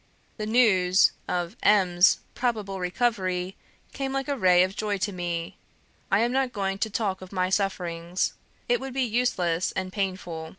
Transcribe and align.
The 0.37 0.47
news 0.47 1.11
of 1.27 1.55
M 1.61 2.01
's 2.01 2.21
probable 2.33 2.79
recovery 2.79 3.55
came 3.93 4.11
like 4.11 4.27
a 4.27 4.35
ray 4.35 4.63
of 4.63 4.75
joy 4.75 4.97
to 4.97 5.11
me. 5.11 5.59
I 6.11 6.21
am 6.21 6.31
not 6.31 6.51
going 6.53 6.79
to 6.79 6.89
talk 6.89 7.21
of 7.21 7.31
my 7.31 7.51
sufferings 7.51 8.33
it 8.67 8.79
would 8.79 8.95
be 8.95 9.03
useless 9.03 9.71
and 9.73 9.93
painful. 9.93 10.49